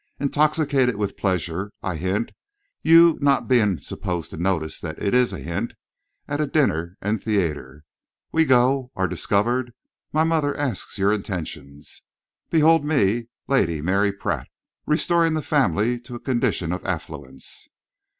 Intoxicated 0.19 0.95
with 0.95 1.15
pleasure, 1.15 1.71
I 1.83 1.95
hint 1.95 2.31
you 2.81 3.19
not 3.21 3.47
being 3.47 3.77
supposed 3.77 4.31
to 4.31 4.37
notice 4.37 4.79
that 4.81 4.97
it 4.99 5.13
is 5.13 5.31
a 5.31 5.37
hint 5.37 5.75
at 6.27 6.41
a 6.41 6.47
dinner 6.47 6.97
and 7.03 7.21
theatre. 7.23 7.83
We 8.31 8.45
go, 8.45 8.89
are 8.95 9.07
discovered, 9.07 9.73
my 10.11 10.23
mother 10.23 10.57
asks 10.57 10.97
your 10.97 11.13
intentions. 11.13 12.01
Behold 12.49 12.83
me, 12.83 13.27
Lady 13.47 13.79
Mary 13.79 14.11
Pratt, 14.11 14.47
restoring 14.87 15.35
the 15.35 15.43
family 15.43 15.99
to 15.99 16.15
a 16.15 16.19
condition 16.19 16.71
of 16.71 16.83
affluence." 16.83 17.69